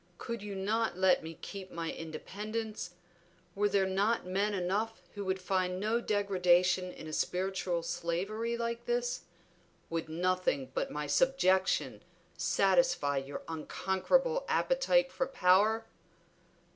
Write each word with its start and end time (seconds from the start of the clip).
Could 0.17 0.41
you 0.41 0.55
not 0.55 0.97
let 0.97 1.21
me 1.21 1.37
keep 1.43 1.69
my 1.71 1.91
independence? 1.91 2.95
Were 3.53 3.69
there 3.69 3.85
not 3.85 4.25
men 4.25 4.55
enough 4.55 4.99
who 5.13 5.23
would 5.25 5.39
find 5.39 5.79
no 5.79 6.01
degradation 6.01 6.91
in 6.91 7.05
a 7.05 7.13
spiritual 7.13 7.83
slavery 7.83 8.57
like 8.57 8.85
this? 8.87 9.25
Would 9.91 10.09
nothing 10.09 10.71
but 10.73 10.89
my 10.89 11.05
subjection 11.05 12.01
satisfy 12.35 13.17
your 13.17 13.43
unconquerable 13.47 14.43
appetite 14.47 15.11
for 15.11 15.27
power?" 15.27 15.85